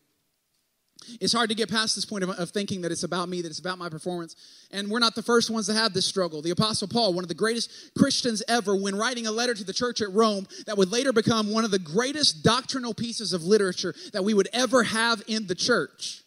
[1.20, 3.48] It's hard to get past this point of, of, thinking that it's about me, that
[3.48, 4.34] it's about my performance.
[4.70, 6.42] And we're not the first ones to have this struggle.
[6.42, 9.72] The Apostle Paul, one of the greatest Christians ever, when writing a letter to the
[9.72, 13.94] church at Rome that would later become one of the greatest doctrinal pieces of literature
[14.12, 16.22] that we would ever have in the church.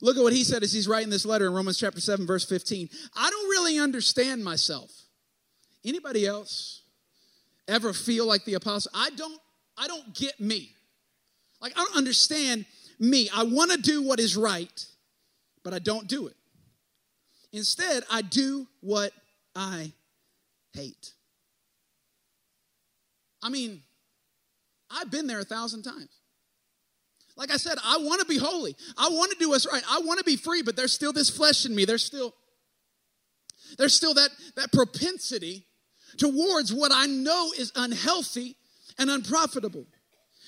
[0.00, 2.44] Look at what he said as he's writing this letter in Romans chapter 7, verse
[2.44, 2.88] 15.
[3.14, 4.90] I don't really understand myself.
[5.84, 6.82] Anybody else
[7.68, 8.90] ever feel like the apostle?
[8.94, 9.40] I don't,
[9.78, 10.70] I don't get me.
[11.60, 12.66] Like, I don't understand
[13.02, 13.28] me.
[13.34, 14.86] I want to do what is right,
[15.64, 16.36] but I don't do it.
[17.52, 19.12] Instead, I do what
[19.54, 19.92] I
[20.72, 21.12] hate.
[23.42, 23.82] I mean,
[24.90, 26.08] I've been there a thousand times.
[27.36, 28.76] Like I said, I want to be holy.
[28.96, 29.82] I want to do what's right.
[29.90, 31.84] I want to be free, but there's still this flesh in me.
[31.84, 32.34] There's still
[33.78, 35.64] there's still that that propensity
[36.18, 38.56] towards what I know is unhealthy
[38.98, 39.86] and unprofitable.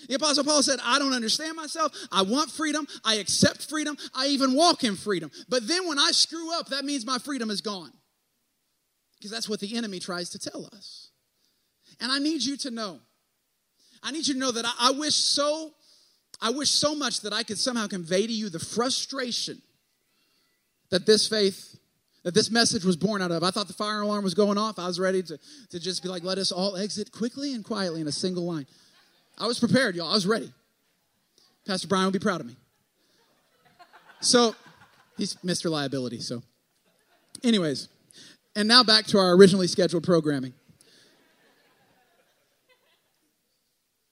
[0.09, 1.93] The Apostle Paul said, I don't understand myself.
[2.11, 2.87] I want freedom.
[3.05, 3.97] I accept freedom.
[4.15, 5.31] I even walk in freedom.
[5.49, 7.93] But then when I screw up, that means my freedom is gone.
[9.17, 11.11] Because that's what the enemy tries to tell us.
[12.01, 13.01] And I need you to know.
[14.03, 15.73] I need you to know that I, I wish so,
[16.41, 19.63] I wish so much that I could somehow convey to you the frustration
[20.91, 21.79] that this faith
[22.25, 23.43] that this message was born out of.
[23.43, 24.79] I thought the fire alarm was going off.
[24.79, 25.39] I was ready to,
[25.71, 28.67] to just be like, let us all exit quickly and quietly in a single line.
[29.39, 30.11] I was prepared, y'all.
[30.11, 30.53] I was ready.
[31.67, 32.57] Pastor Brian will be proud of me.
[34.21, 34.55] So,
[35.17, 35.71] he's Mr.
[35.71, 36.21] Liability.
[36.21, 36.43] So,
[37.43, 37.89] anyways,
[38.57, 40.55] and now back to our originally scheduled programming.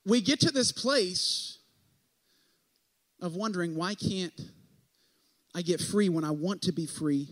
[0.04, 1.58] We get to this place
[3.20, 4.32] of wondering why can't
[5.54, 7.28] I get free when I want to be free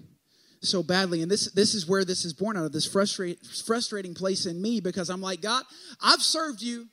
[0.63, 1.23] so badly.
[1.23, 4.61] And this, this is where this is born out of this frustrate, frustrating place in
[4.61, 5.65] me because I'm like, God,
[6.01, 6.87] I've served you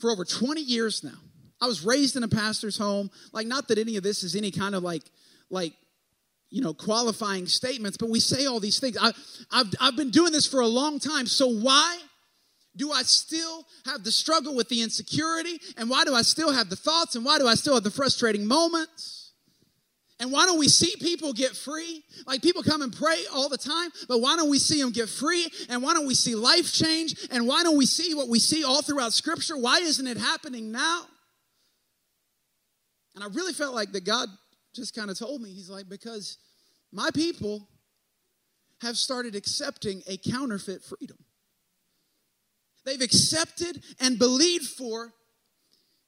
[0.00, 1.18] for over 20 years now.
[1.60, 3.10] I was raised in a pastor's home.
[3.32, 5.02] Like, not that any of this is any kind of like,
[5.50, 5.74] like,
[6.48, 8.96] you know, qualifying statements, but we say all these things.
[9.00, 9.12] I,
[9.50, 11.26] I've, I've been doing this for a long time.
[11.26, 11.98] So why
[12.76, 15.60] do I still have the struggle with the insecurity?
[15.76, 17.14] And why do I still have the thoughts?
[17.14, 19.19] And why do I still have the frustrating moments?
[20.20, 22.04] And why don't we see people get free?
[22.26, 25.08] Like people come and pray all the time, but why don't we see them get
[25.08, 25.48] free?
[25.70, 27.26] And why don't we see life change?
[27.30, 29.56] And why don't we see what we see all throughout Scripture?
[29.56, 31.06] Why isn't it happening now?
[33.14, 34.28] And I really felt like that God
[34.74, 36.36] just kind of told me, He's like, because
[36.92, 37.66] my people
[38.82, 41.16] have started accepting a counterfeit freedom.
[42.84, 45.14] They've accepted and believed for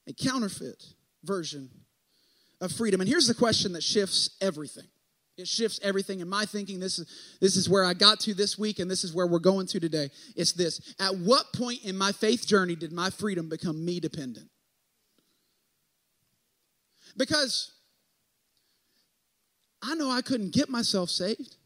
[0.07, 0.83] a counterfeit
[1.23, 1.69] version
[2.63, 3.01] of freedom.
[3.01, 4.87] And here's the question that shifts everything.
[5.37, 6.79] It shifts everything in my thinking.
[6.79, 9.39] This is, this is where I got to this week, and this is where we're
[9.39, 10.09] going to today.
[10.35, 14.49] It's this At what point in my faith journey did my freedom become me dependent?
[17.17, 17.71] Because
[19.81, 21.57] I know I couldn't get myself saved.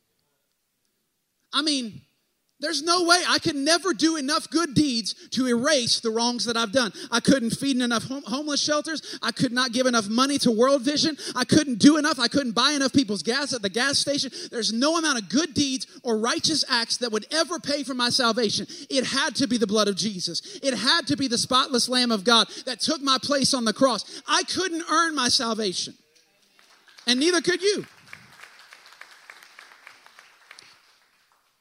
[1.53, 2.01] I mean,
[2.59, 6.57] there's no way I could never do enough good deeds to erase the wrongs that
[6.57, 6.91] I've done.
[7.11, 9.19] I couldn't feed enough hom- homeless shelters.
[9.21, 11.17] I could not give enough money to World Vision.
[11.35, 12.19] I couldn't do enough.
[12.19, 14.31] I couldn't buy enough people's gas at the gas station.
[14.49, 18.09] There's no amount of good deeds or righteous acts that would ever pay for my
[18.09, 18.65] salvation.
[18.89, 20.59] It had to be the blood of Jesus.
[20.63, 23.73] It had to be the spotless Lamb of God that took my place on the
[23.73, 24.23] cross.
[24.27, 25.93] I couldn't earn my salvation,
[27.05, 27.85] and neither could you.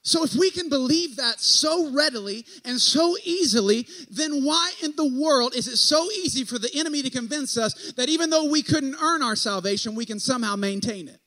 [0.06, 5.04] So, if we can believe that so readily and so easily, then why in the
[5.20, 8.62] world is it so easy for the enemy to convince us that even though we
[8.62, 11.18] couldn't earn our salvation, we can somehow maintain it?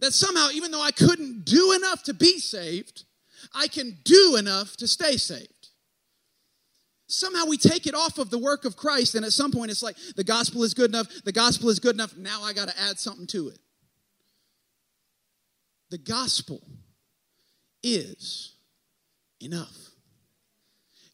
[0.00, 3.04] That somehow, even though I couldn't do enough to be saved,
[3.54, 5.68] I can do enough to stay saved.
[7.06, 9.84] Somehow we take it off of the work of Christ, and at some point it's
[9.84, 12.80] like the gospel is good enough, the gospel is good enough, now I got to
[12.80, 13.58] add something to it.
[15.90, 16.60] The gospel
[17.82, 18.52] is
[19.40, 19.76] enough.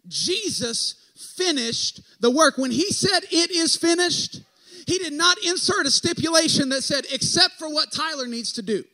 [0.07, 0.95] Jesus
[1.37, 2.59] finished the work.
[2.59, 4.43] When he said it is finished,
[4.87, 8.85] he did not insert a stipulation that said, except for what Tyler needs to do.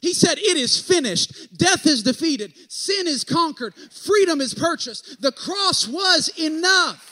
[0.00, 1.56] He said, It is finished.
[1.56, 2.52] Death is defeated.
[2.68, 3.74] Sin is conquered.
[3.74, 5.20] Freedom is purchased.
[5.20, 7.06] The cross was enough.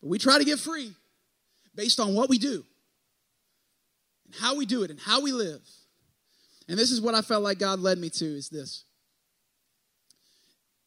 [0.00, 0.92] But we try to get free
[1.74, 2.64] based on what we do
[4.38, 5.60] how we do it and how we live.
[6.68, 8.84] And this is what I felt like God led me to is this.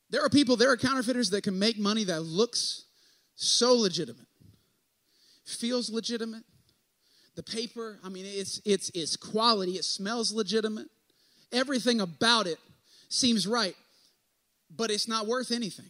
[0.10, 2.86] There are people, there are counterfeiters that can make money that looks
[3.36, 4.28] so legitimate,
[5.46, 6.44] feels legitimate.
[7.36, 10.88] The paper, I mean, it's it's it's quality, it smells legitimate.
[11.52, 12.60] Everything about it
[13.10, 13.76] seems right,
[14.74, 15.90] but it's not worth anything.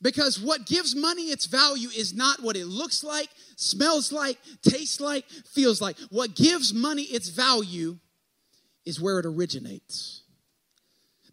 [0.00, 5.00] Because what gives money its value is not what it looks like, smells like, tastes
[5.00, 5.96] like, feels like.
[6.10, 7.98] What gives money its value
[8.84, 10.22] is where it originates.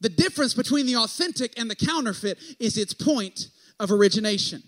[0.01, 3.49] The difference between the authentic and the counterfeit is its point
[3.79, 4.63] of origination.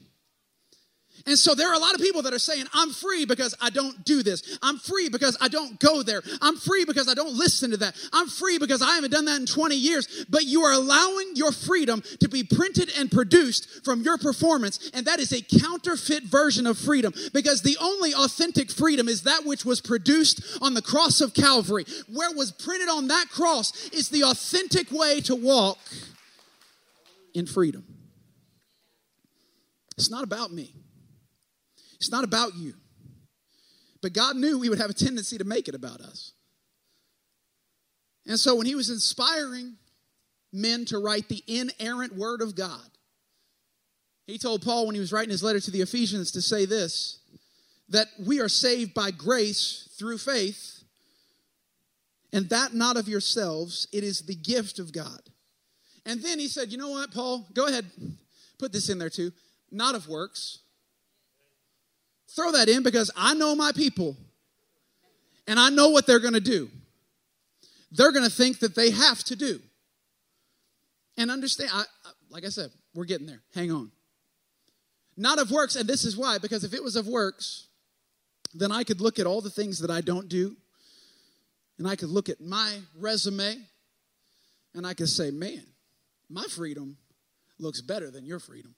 [1.27, 3.69] And so there are a lot of people that are saying, I'm free because I
[3.69, 4.57] don't do this.
[4.63, 6.23] I'm free because I don't go there.
[6.41, 7.95] I'm free because I don't listen to that.
[8.13, 10.25] I'm free because I haven't done that in 20 years.
[10.29, 14.89] But you are allowing your freedom to be printed and produced from your performance.
[14.93, 19.45] And that is a counterfeit version of freedom because the only authentic freedom is that
[19.45, 21.83] which was produced on the cross of Calvary.
[22.07, 25.77] Where was printed on that cross is the authentic way to walk
[27.33, 27.83] in freedom.
[29.97, 30.73] It's not about me.
[31.97, 32.73] It's not about you.
[34.01, 36.33] But God knew we would have a tendency to make it about us.
[38.27, 39.75] And so when he was inspiring
[40.53, 42.89] men to write the inerrant word of God,
[44.27, 47.19] he told Paul when he was writing his letter to the Ephesians to say this
[47.89, 50.83] that we are saved by grace through faith,
[52.33, 55.21] and that not of yourselves, it is the gift of God.
[56.05, 57.47] And then he said, You know what, Paul?
[57.53, 57.85] Go ahead,
[58.59, 59.31] put this in there too.
[59.71, 60.59] Not of works,
[62.35, 64.15] Throw that in because I know my people
[65.47, 66.69] and I know what they're going to do.
[67.91, 69.61] They're going to think that they have to do.
[71.17, 71.83] And understand, I,
[72.29, 73.41] like I said, we're getting there.
[73.55, 73.91] Hang on.
[75.15, 77.67] Not of works, and this is why, because if it was of works,
[78.53, 80.55] then I could look at all the things that I don't do,
[81.79, 83.57] and I could look at my resume,
[84.75, 85.63] and I could say, man,
[86.29, 86.97] my freedom
[87.57, 88.75] looks better than your freedom.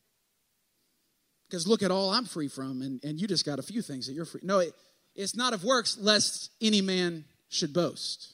[1.49, 4.05] Because look at all I'm free from, and, and you just got a few things
[4.07, 4.41] that you're free.
[4.43, 4.73] No, it,
[5.15, 8.33] it's not of works, lest any man should boast.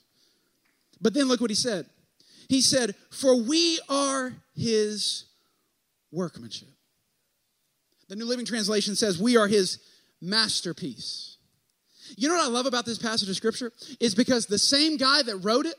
[1.02, 1.86] But then look what he said.
[2.50, 5.26] He said, For we are his
[6.12, 6.68] workmanship.
[8.10, 9.80] The New Living Translation says, We are his
[10.22, 11.38] masterpiece.
[12.18, 13.72] You know what I love about this passage of scripture?
[14.00, 15.76] Is because the same guy that wrote it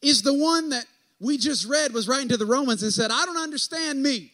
[0.00, 0.86] is the one that
[1.18, 4.32] we just read was writing to the Romans and said, I don't understand me.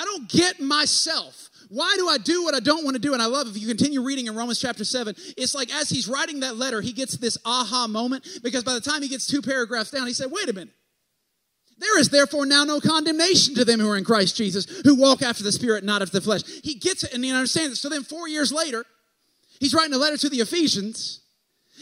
[0.00, 1.50] I don't get myself.
[1.68, 3.12] Why do I do what I don't want to do?
[3.12, 6.08] And I love if you continue reading in Romans chapter 7, it's like as he's
[6.08, 9.42] writing that letter, he gets this aha moment because by the time he gets two
[9.42, 10.72] paragraphs down, he said, Wait a minute.
[11.76, 15.20] There is therefore now no condemnation to them who are in Christ Jesus, who walk
[15.20, 16.42] after the Spirit, not after the flesh.
[16.64, 17.76] He gets it and he understands it.
[17.76, 18.84] So then, four years later,
[19.60, 21.20] he's writing a letter to the Ephesians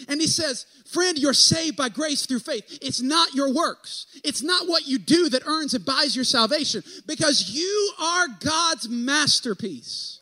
[0.09, 2.79] and he says, Friend, you're saved by grace through faith.
[2.81, 4.07] It's not your works.
[4.25, 8.89] It's not what you do that earns and buys your salvation because you are God's
[8.89, 10.21] masterpiece.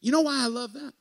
[0.00, 0.92] You know why I love that?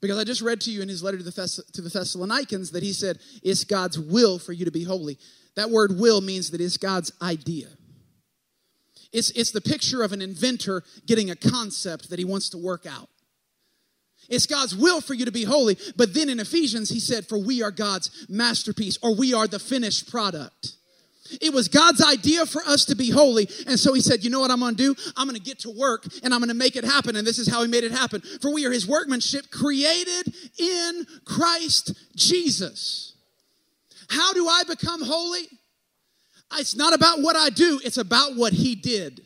[0.00, 2.72] Because I just read to you in his letter to the, Thess- to the Thessalonians
[2.72, 5.16] that he said, It's God's will for you to be holy.
[5.54, 7.68] That word will means that it's God's idea.
[9.12, 12.86] It's, it's the picture of an inventor getting a concept that he wants to work
[12.86, 13.08] out.
[14.28, 15.76] It's God's will for you to be holy.
[15.96, 19.58] But then in Ephesians, he said, For we are God's masterpiece, or we are the
[19.58, 20.76] finished product.
[21.40, 23.48] It was God's idea for us to be holy.
[23.66, 25.12] And so he said, You know what I'm going to do?
[25.16, 27.16] I'm going to get to work and I'm going to make it happen.
[27.16, 28.20] And this is how he made it happen.
[28.40, 33.14] For we are his workmanship created in Christ Jesus.
[34.08, 35.48] How do I become holy?
[36.58, 39.22] It's not about what I do, it's about what he did.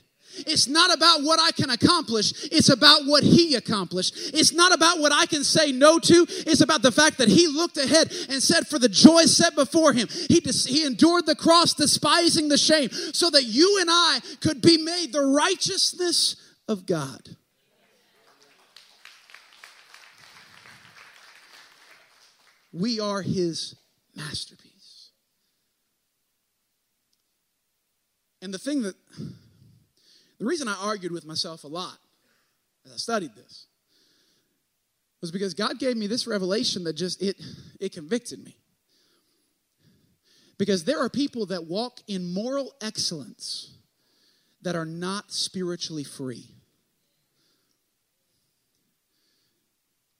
[0.47, 2.32] It's not about what I can accomplish.
[2.53, 4.14] It's about what he accomplished.
[4.34, 6.26] It's not about what I can say no to.
[6.28, 9.93] It's about the fact that he looked ahead and said, for the joy set before
[9.93, 14.61] him, he, he endured the cross, despising the shame, so that you and I could
[14.61, 16.37] be made the righteousness
[16.68, 17.37] of God.
[22.72, 23.74] We are his
[24.14, 25.11] masterpiece.
[28.43, 28.95] And the thing that
[30.39, 31.99] the reason I argued with myself a lot
[32.84, 33.66] as I studied this
[35.20, 37.41] was because God gave me this revelation that just it
[37.80, 38.57] it convicted me.
[40.59, 43.74] Because there are people that walk in moral excellence
[44.62, 46.51] that are not spiritually free.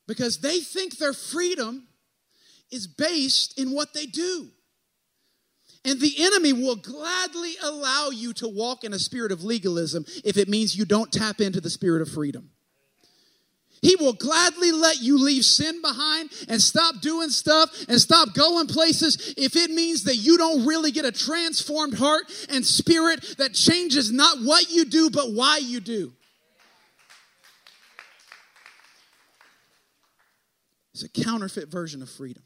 [0.07, 1.89] Because they think their freedom
[2.71, 4.51] is based in what they do.
[5.87, 10.37] And the enemy will gladly allow you to walk in a spirit of legalism if
[10.37, 12.51] it means you don't tap into the spirit of freedom.
[13.83, 18.67] He will gladly let you leave sin behind and stop doing stuff and stop going
[18.67, 23.55] places if it means that you don't really get a transformed heart and spirit that
[23.55, 26.13] changes not what you do, but why you do.
[30.95, 32.43] It's a counterfeit version of freedom.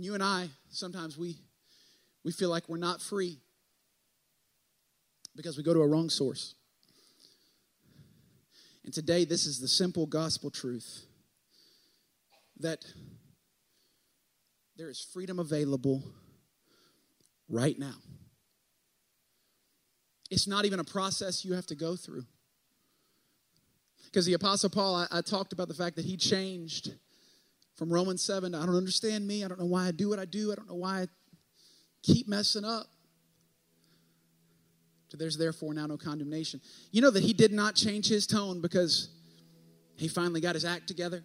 [0.00, 1.36] And you and I, sometimes we,
[2.24, 3.36] we feel like we're not free
[5.36, 6.54] because we go to a wrong source.
[8.82, 11.04] And today, this is the simple gospel truth
[12.60, 12.82] that
[14.78, 16.02] there is freedom available
[17.50, 17.96] right now.
[20.30, 22.24] It's not even a process you have to go through.
[24.06, 26.94] Because the Apostle Paul, I, I talked about the fact that he changed
[27.80, 29.42] from Romans 7 I don't understand me.
[29.42, 30.52] I don't know why I do what I do.
[30.52, 31.06] I don't know why I
[32.02, 32.84] keep messing up.
[35.08, 36.60] To there's therefore now no condemnation.
[36.92, 39.08] You know that he did not change his tone because
[39.96, 41.24] he finally got his act together.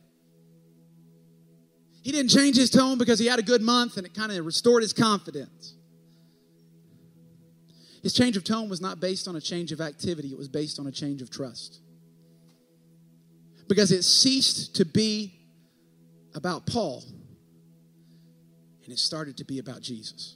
[2.02, 4.46] He didn't change his tone because he had a good month and it kind of
[4.46, 5.76] restored his confidence.
[8.02, 10.80] His change of tone was not based on a change of activity, it was based
[10.80, 11.82] on a change of trust.
[13.68, 15.35] Because it ceased to be
[16.36, 17.04] about Paul,
[18.84, 20.36] and it started to be about Jesus.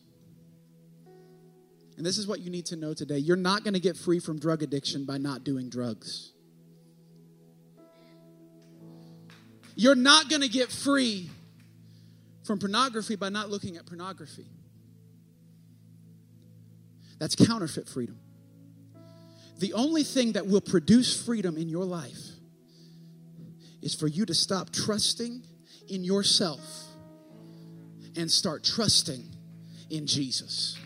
[1.98, 3.18] And this is what you need to know today.
[3.18, 6.32] You're not going to get free from drug addiction by not doing drugs.
[9.76, 11.30] You're not going to get free
[12.46, 14.48] from pornography by not looking at pornography.
[17.20, 18.18] That's counterfeit freedom.
[19.60, 22.18] The only thing that will produce freedom in your life
[23.82, 25.44] is for you to stop trusting
[25.90, 26.62] in yourself
[28.16, 29.24] and start trusting
[29.90, 30.78] in Jesus.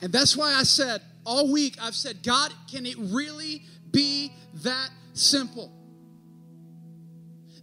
[0.00, 4.32] And that's why I said all week, I've said, God, can it really be
[4.62, 5.72] that simple?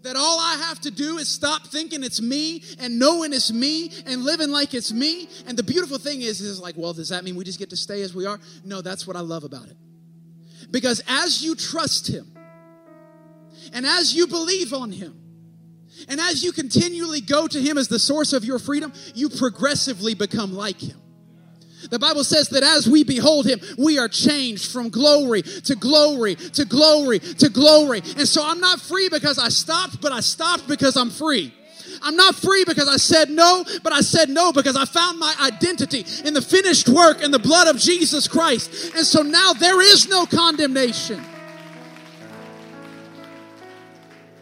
[0.01, 3.91] That all I have to do is stop thinking it's me and knowing it's me
[4.07, 5.29] and living like it's me.
[5.45, 7.77] And the beautiful thing is, is like, well, does that mean we just get to
[7.77, 8.39] stay as we are?
[8.63, 9.77] No, that's what I love about it.
[10.71, 12.27] Because as you trust Him,
[13.73, 15.17] and as you believe on Him,
[16.07, 20.15] and as you continually go to Him as the source of your freedom, you progressively
[20.15, 21.01] become like Him.
[21.89, 26.35] The Bible says that as we behold him, we are changed from glory to glory
[26.35, 28.01] to glory to glory.
[28.17, 31.53] And so I'm not free because I stopped, but I stopped because I'm free.
[32.03, 35.33] I'm not free because I said no, but I said no because I found my
[35.41, 38.95] identity in the finished work and the blood of Jesus Christ.
[38.95, 41.23] And so now there is no condemnation.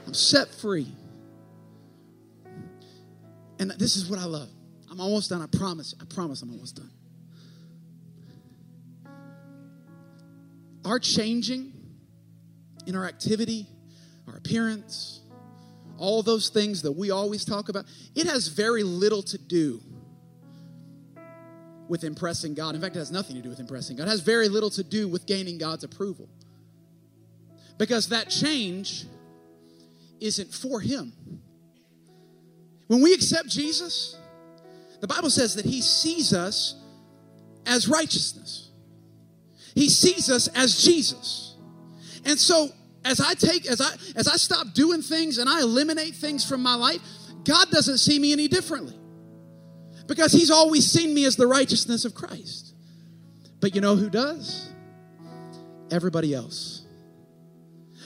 [0.07, 0.88] I'm set free.
[3.60, 4.49] And this is what I love.
[4.89, 5.41] I'm almost done.
[5.41, 5.93] I promise.
[6.01, 6.91] I promise I'm almost done.
[10.86, 11.74] Our changing
[12.88, 13.68] in our activity,
[14.28, 15.22] our appearance,
[16.00, 17.86] all those things that we always talk about,
[18.16, 19.82] it has very little to do
[21.88, 22.76] with impressing God.
[22.76, 24.08] In fact, it has nothing to do with impressing God.
[24.08, 26.30] It has very little to do with gaining God's approval.
[27.78, 29.06] Because that change
[30.20, 31.14] isn't for Him.
[32.88, 34.18] When we accept Jesus,
[35.02, 36.76] the Bible says that He sees us
[37.66, 38.70] as righteousness,
[39.76, 41.56] He sees us as Jesus.
[42.26, 42.70] And so
[43.06, 46.62] as I take, as I as I stop doing things and I eliminate things from
[46.62, 47.00] my life,
[47.43, 48.95] God doesn't see me any differently.
[50.08, 52.74] Because He's always seen me as the righteousness of Christ.
[53.60, 54.70] But you know who does?
[55.91, 56.86] Everybody else.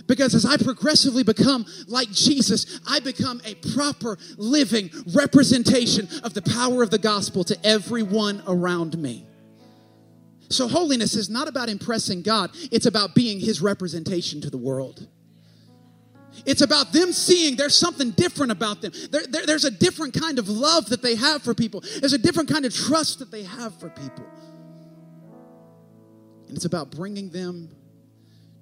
[0.07, 6.41] Because as I progressively become like Jesus, I become a proper living representation of the
[6.41, 9.25] power of the gospel to everyone around me.
[10.53, 15.07] So, holiness is not about impressing God, it's about being his representation to the world.
[16.45, 18.91] It's about them seeing there's something different about them.
[19.11, 22.17] There, there, there's a different kind of love that they have for people, there's a
[22.17, 24.25] different kind of trust that they have for people.
[26.47, 27.69] And it's about bringing them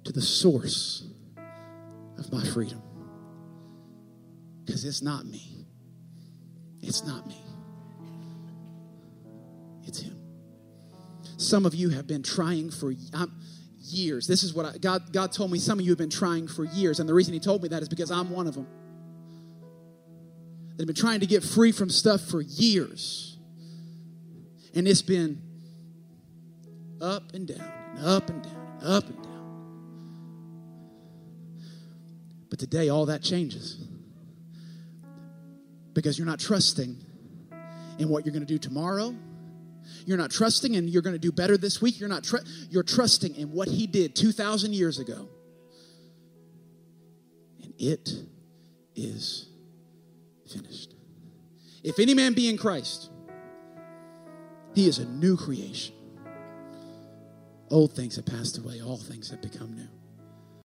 [0.04, 1.04] to the source
[2.18, 2.82] of my freedom.
[4.64, 5.66] Because it's not me.
[6.80, 7.40] It's not me.
[9.84, 10.21] It's Him.
[11.42, 13.32] Some of you have been trying for um,
[13.80, 14.26] years.
[14.26, 16.64] This is what I, God, God told me some of you have been trying for
[16.64, 17.00] years.
[17.00, 18.66] And the reason He told me that is because I'm one of them.
[20.76, 23.36] They've been trying to get free from stuff for years.
[24.74, 25.42] And it's been
[27.00, 29.32] up and down, and up and down, and up and down.
[32.48, 33.78] But today, all that changes
[35.94, 36.96] because you're not trusting
[37.98, 39.14] in what you're going to do tomorrow.
[40.06, 42.00] You're not trusting and you're going to do better this week.
[42.00, 45.28] You're not tr- you're trusting in what he did 2000 years ago.
[47.62, 48.10] And it
[48.94, 49.48] is
[50.52, 50.94] finished.
[51.82, 53.10] If any man be in Christ,
[54.74, 55.94] he is a new creation.
[57.70, 59.88] Old things have passed away, all things have become new.